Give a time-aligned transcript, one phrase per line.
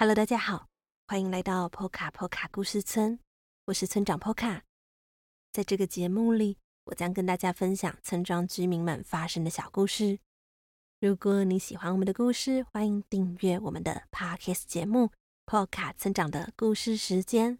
[0.00, 0.66] Hello，大家好，
[1.08, 3.18] 欢迎来到波卡波卡故事村，
[3.66, 4.62] 我是村长波卡。
[5.52, 10.18] 在这个节目里，我将跟大家分享村庄居民们发生的小故事。
[11.00, 15.08] 如果你喜欢我们的故事，欢迎订阅我们的 Podcast 节目
[15.44, 17.58] 《波卡村长的故事时间》。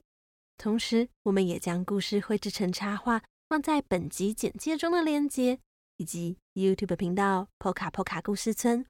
[0.57, 5.61] 同时，我们也将故事绘制成插画，放在本集简介中的链接，
[5.99, 8.87] 以及 YouTube 频道“波卡波卡故事村”。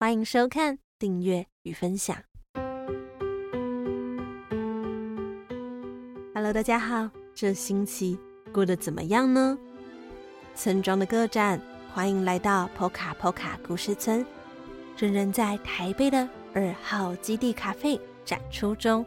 [0.00, 2.24] 欢迎收看、订阅与分享。
[6.44, 8.18] Hello，大家好，这星期
[8.52, 9.56] 过得怎么样呢？
[10.54, 11.58] 村庄的各站，
[11.90, 14.22] 欢迎来到波卡波卡故事村。
[14.98, 19.06] 仍然在台北的二号基地咖啡展出中，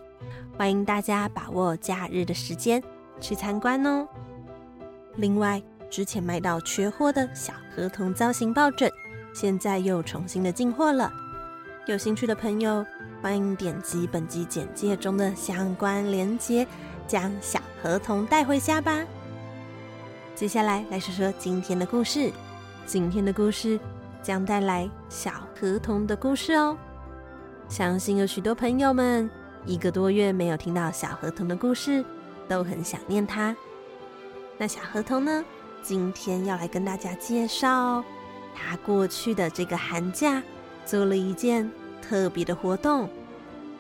[0.58, 2.82] 欢迎大家把握假日的时间
[3.22, 4.08] 去参观哦。
[5.18, 8.92] 另外，之前买到缺货的小河童造型抱枕，
[9.32, 11.14] 现在又重新的进货了。
[11.86, 12.84] 有兴趣的朋友，
[13.22, 16.66] 欢迎点击本集简介中的相关链接，
[17.08, 19.04] 将小河童带回家吧。
[20.36, 22.32] 接下来来说说今天的故事。
[22.86, 23.80] 今天的故事
[24.22, 26.78] 将带来小河童的故事哦。
[27.68, 29.30] 相信有许多朋友们
[29.66, 32.06] 一个多月没有听到小河童的故事，
[32.48, 33.56] 都很想念他。
[34.58, 35.44] 那小河童呢？
[35.84, 38.04] 今天要来跟大家介绍。
[38.56, 40.42] 他过去的这个寒假
[40.86, 41.70] 做了一件
[42.02, 43.10] 特别的活动，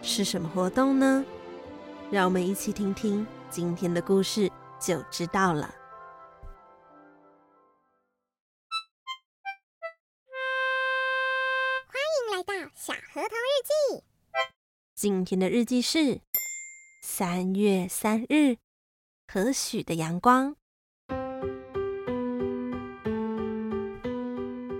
[0.02, 1.25] 是什么活动呢？
[2.10, 5.76] 让我们一起听听今天的故事就知道了。
[11.86, 14.04] 欢迎来到小河童日记。
[14.96, 16.22] 今天的日记是
[17.04, 18.56] 三月三日，
[19.28, 20.56] 和煦的阳光。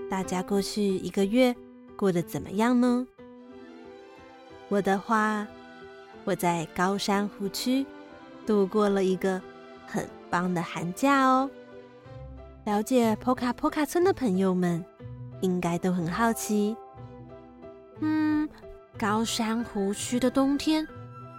[0.08, 1.54] 大家过去一个月
[1.94, 3.06] 过得怎么样呢？
[4.70, 5.46] 我的话，
[6.28, 7.86] 我在高山湖区
[8.46, 9.40] 度过了一个
[9.86, 11.48] 很棒的寒假哦。
[12.66, 14.84] 了解波卡波卡村的朋友们，
[15.40, 16.76] 应该都很好奇。
[18.00, 18.46] 嗯，
[18.98, 20.86] 高山湖区的冬天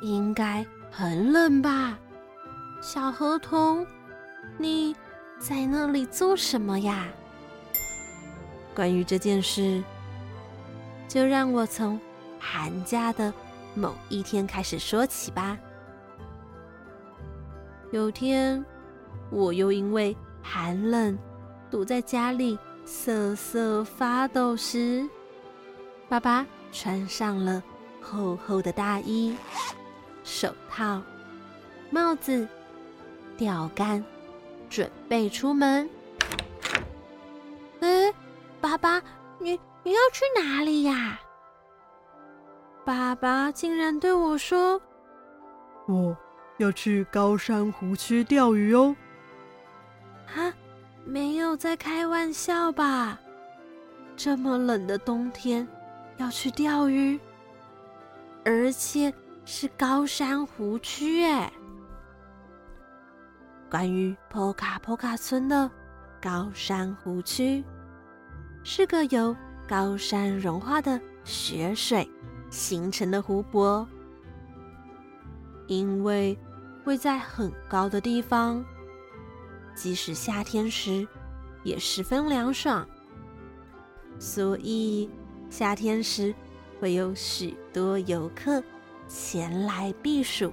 [0.01, 1.95] 应该很冷吧？
[2.81, 3.85] 小河童，
[4.57, 4.95] 你
[5.37, 7.05] 在那里做什么呀？
[8.73, 9.83] 关于这件事，
[11.07, 11.99] 就让我从
[12.39, 13.31] 寒假的
[13.79, 15.57] 某一天开始说起吧。
[17.91, 18.63] 有天，
[19.31, 21.17] 我又因为寒冷
[21.71, 25.07] 堵在家里瑟瑟发抖时，
[26.09, 27.63] 爸爸穿上了
[28.01, 29.35] 厚厚的大衣、
[30.23, 31.01] 手套、
[31.89, 32.47] 帽子、
[33.37, 34.03] 钓竿，
[34.69, 35.89] 准备出门。
[38.61, 39.01] 爸爸，
[39.39, 41.19] 你你要去哪里呀？
[42.89, 44.81] 爸爸竟然对我说
[45.87, 46.17] ：“我
[46.57, 48.95] 要去高山湖区钓鱼哦。”
[50.35, 50.51] 啊，
[51.05, 53.19] 没有在开玩笑吧？
[54.15, 55.67] 这么冷的冬天
[56.17, 57.19] 要去钓鱼，
[58.43, 59.13] 而且
[59.45, 61.47] 是高山湖区诶。
[63.69, 65.69] 关于波卡波卡村的
[66.19, 67.63] 高山湖区。
[68.63, 69.35] 是个由
[69.67, 72.09] 高山融化的雪水
[72.49, 73.87] 形成的湖泊，
[75.67, 76.37] 因为
[76.85, 78.63] 位在很高的地方，
[79.75, 81.07] 即使夏天时
[81.63, 82.87] 也十分凉爽，
[84.17, 85.09] 所以
[85.49, 86.33] 夏天时
[86.79, 88.63] 会有许多游客
[89.07, 90.51] 前来避暑。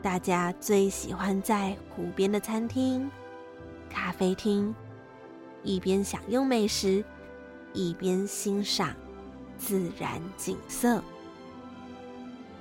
[0.00, 3.10] 大家最喜欢在湖边的餐厅、
[3.88, 4.74] 咖啡厅。
[5.64, 7.04] 一边享用美食，
[7.72, 8.94] 一边欣赏
[9.58, 11.02] 自然景色。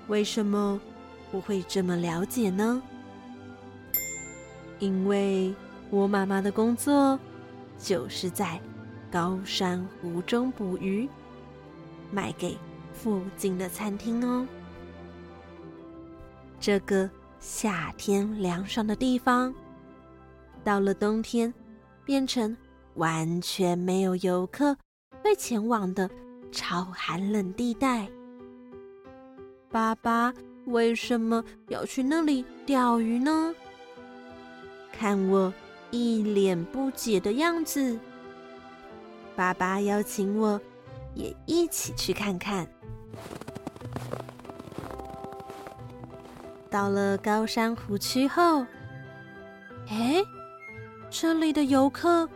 [0.08, 0.80] 为什么
[1.32, 2.82] 我会这么了解呢？
[4.80, 5.54] 因为
[5.90, 7.20] 我妈妈的工作
[7.78, 8.60] 就是在
[9.12, 11.08] 高山湖中捕鱼，
[12.12, 12.58] 卖给
[12.94, 14.48] 附近的餐厅哦。
[16.60, 17.10] 这个
[17.40, 19.54] 夏天凉爽的地方，
[20.64, 21.54] 到了冬天
[22.04, 22.56] 变成
[22.96, 24.76] 完全没有游客
[25.24, 26.10] 会前往的
[26.52, 28.08] 超寒冷地带。
[29.70, 30.34] 爸爸
[30.66, 33.54] 为什么要去那里钓鱼呢？
[34.92, 35.54] 看我
[35.92, 38.00] 一脸不解的样子，
[39.36, 40.60] 爸爸邀请我
[41.14, 42.68] 也一起去看看。
[46.70, 48.66] 到了高山湖区后，
[49.90, 50.24] 哎，
[51.10, 52.28] 这里的游客。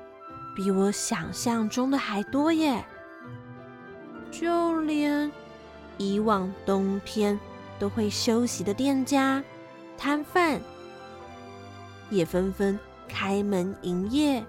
[0.53, 2.85] 比我想象中的还多耶！
[4.41, 5.31] 就连
[5.99, 7.39] 以往冬天
[7.77, 9.43] 都会休息的店家、
[9.99, 10.59] 摊贩，
[12.09, 14.43] 也纷纷开门营业。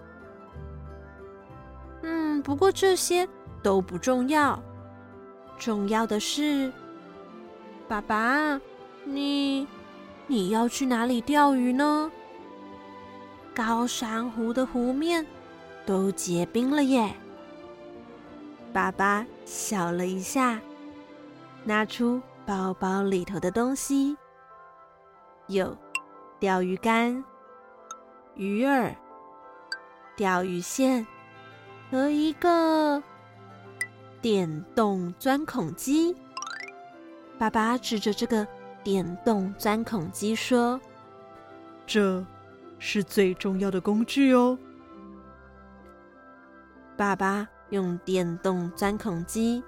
[2.01, 3.29] 嗯，不过这些
[3.63, 4.59] 都不重要，
[5.59, 6.73] 重要的是，
[7.87, 8.59] 爸爸，
[9.05, 9.69] 你
[10.27, 12.11] 你要去哪里钓鱼呢？
[13.55, 15.27] 高山湖的湖面
[15.85, 17.15] 都结冰了耶！
[18.73, 20.61] 爸爸笑了一下，
[21.65, 24.17] 拿出包包里头的东西，
[25.47, 25.77] 有
[26.41, 27.23] 钓鱼竿、
[28.35, 28.95] 鱼饵、
[30.17, 31.07] 钓鱼线。
[31.91, 33.03] 和一个
[34.23, 36.17] 电动钻孔机，
[37.39, 38.49] 爸爸指着这个
[38.83, 40.81] 电动钻孔机说
[41.87, 42.25] ：“这
[42.79, 44.59] 是最重要的工具哦。”
[46.97, 49.63] 爸爸用电动钻孔机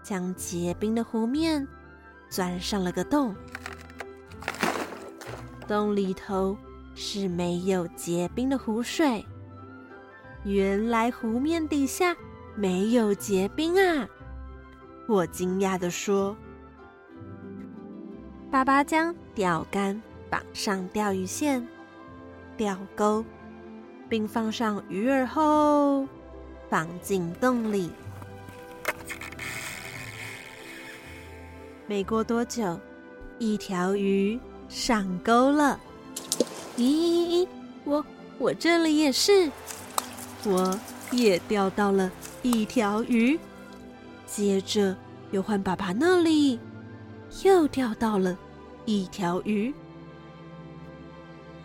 [0.00, 1.66] 将结冰的湖面
[2.30, 3.34] 钻上了个洞，
[5.66, 6.56] 洞里头
[6.94, 9.26] 是没有结冰的湖水。
[10.44, 12.16] 原来湖面底下
[12.54, 14.08] 没有结冰啊！
[15.08, 16.36] 我惊讶地说
[18.52, 20.00] ：“爸爸将钓竿
[20.30, 21.66] 绑上钓鱼线、
[22.56, 23.24] 钓钩，
[24.08, 26.06] 并放上鱼饵后，
[26.72, 27.90] 放进洞里。
[31.86, 32.80] 没过多久，
[33.38, 34.40] 一条鱼
[34.70, 35.78] 上钩了。
[36.78, 37.48] 咦咦咦！
[37.84, 38.02] 我
[38.38, 39.50] 我这里也是。”
[40.48, 40.74] 我
[41.10, 42.10] 也钓到了
[42.40, 43.38] 一条鱼，
[44.26, 44.96] 接着
[45.30, 46.58] 又换爸爸那里，
[47.44, 48.34] 又钓到了
[48.86, 49.74] 一条鱼。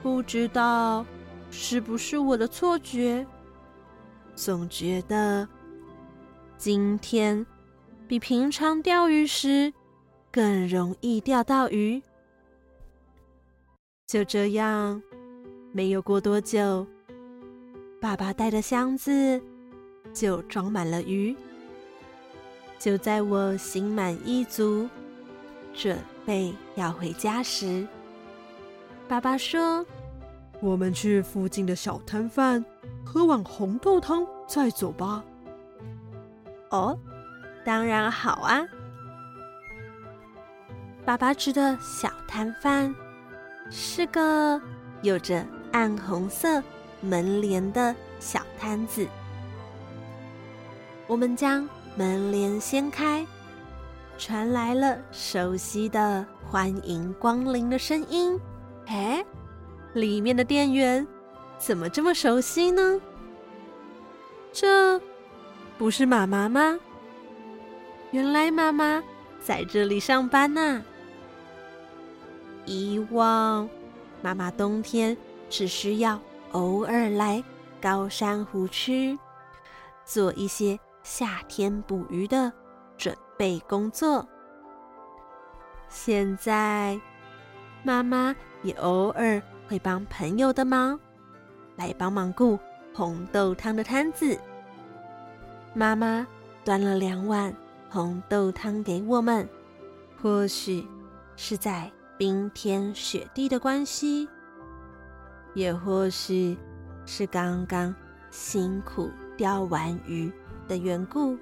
[0.04, 1.06] 不知道
[1.50, 3.26] 是不是我的错觉，
[4.38, 5.48] 总觉得
[6.60, 7.44] 今天
[8.08, 9.74] 比平常钓鱼时
[10.32, 12.00] 更容易钓到鱼。
[14.06, 15.02] 就这样，
[15.74, 16.86] 没有过多久。
[18.00, 19.42] 爸爸带的箱子
[20.14, 21.36] 就装满了鱼。
[22.78, 24.88] 就在我心满意足，
[25.74, 25.98] 准
[26.28, 27.88] 备要回家时，
[29.08, 29.84] 爸爸说
[30.62, 32.64] ：“我们去附近的小摊贩
[33.08, 35.24] 喝碗红豆汤再走吧。”
[36.72, 37.00] 哦，
[37.64, 38.62] 当然好啊！
[41.06, 42.94] 爸爸指的小摊贩
[43.70, 44.62] 是个
[45.02, 46.62] 有着暗红色。
[47.00, 49.08] 门帘的小摊子，
[51.06, 53.24] 我们将门帘掀开，
[54.18, 58.38] 传来了熟悉的“欢迎光临”的声音。
[58.88, 59.24] 哎，
[59.94, 61.06] 里面的店员
[61.58, 63.02] 怎么这么熟悉呢？
[64.52, 65.00] 这
[65.78, 66.80] 不是妈妈吗？
[68.12, 69.04] 原来妈妈
[69.40, 70.84] 在这里上班呢。
[72.66, 73.70] 以往
[74.22, 75.16] 妈妈冬天
[75.50, 76.20] 只需要。
[76.54, 77.44] 偶尔来
[77.82, 79.20] 高山湖区
[80.06, 82.52] 做一些夏天捕鱼的
[82.98, 84.26] 准备工作。
[85.90, 86.98] 现在，
[87.84, 90.98] 妈妈也偶尔会帮朋友的忙，
[91.78, 92.60] 来帮忙顾
[92.94, 94.38] 红豆汤的摊子。
[95.74, 96.28] 妈妈
[96.66, 97.54] 端了两碗
[97.90, 99.48] 红豆汤给我们，
[100.22, 100.86] 或许
[101.38, 104.28] 是在冰天雪地的关系。
[105.54, 106.58] 也或许
[107.06, 107.96] 是刚刚
[108.30, 110.32] 辛苦钓完鱼
[110.68, 111.38] 的缘故，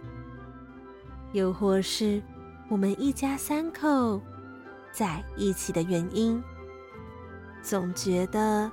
[1.34, 2.22] 又或是
[2.70, 4.22] 我们一家三口
[4.92, 6.42] 在一起的原因，
[7.62, 8.72] 总觉得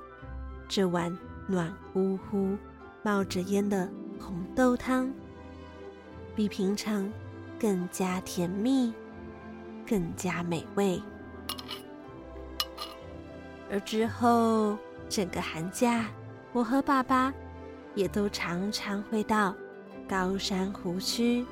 [0.68, 1.16] 这碗
[1.52, 2.56] 暖乎乎、
[3.04, 5.12] 冒着烟的红豆汤
[6.34, 7.08] 比平常
[7.60, 8.92] 更加甜蜜，
[9.86, 11.00] 更加美味。
[13.70, 14.76] 而之后。
[15.08, 16.06] 整个寒假，
[16.54, 17.30] 我和爸爸
[17.94, 19.54] 也都常常会到
[20.08, 21.44] 高山湖区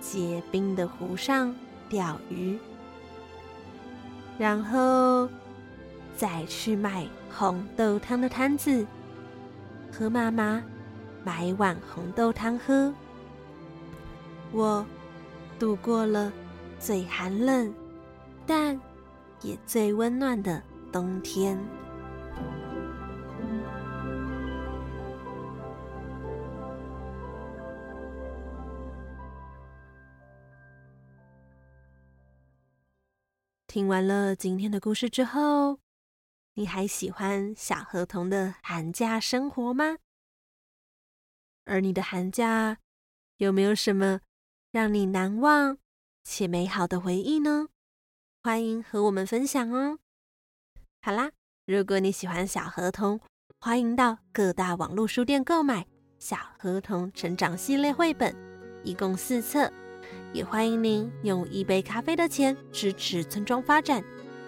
[0.00, 1.54] 结冰的湖上
[1.90, 2.58] 钓鱼，
[4.38, 5.28] 然后
[6.16, 8.86] 再去买红豆汤的摊子，
[9.96, 10.62] 和妈妈
[11.24, 12.92] 买一碗红豆汤喝。
[14.52, 14.84] 我
[15.58, 16.30] 度过了
[16.78, 17.72] 最寒冷，
[18.46, 18.78] 但
[19.40, 20.62] 也最温暖的
[20.92, 21.58] 冬天。
[33.66, 35.78] 听完了今天的故事之后，
[36.58, 39.98] 你还喜欢小河童的寒假生活吗？
[41.66, 42.78] 而你的寒假
[43.36, 44.20] 有没有什么
[44.72, 45.76] 让你难忘
[46.24, 47.68] 且美好的回忆呢？
[48.42, 49.98] 欢迎和我们分享哦。
[51.02, 51.30] 好啦，
[51.66, 53.20] 如果你喜欢小河童，
[53.60, 55.82] 欢迎到各大网络书店购买
[56.18, 58.34] 《小河童成长系列》绘本，
[58.82, 59.70] 一共四册。
[60.32, 64.02] 也欢迎您用一杯咖啡的钱支持村庄发展，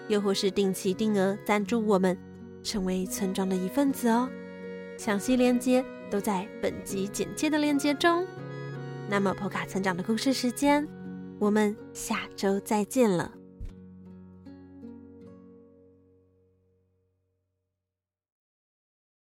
[0.09, 2.17] 又或是定期定额赞助我们，
[2.61, 4.29] 成为村庄的一份子哦。
[4.97, 8.25] 详细链接都在本集简介的链接中。
[9.07, 10.85] 那么，波卡村长的故事时间，
[11.39, 13.38] 我们下周再见了。